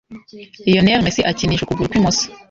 Lionel 0.65 0.99
Messi 1.03 1.21
akinisha 1.31 1.63
ukuguru 1.63 1.89
kw’imoso. 1.89 2.25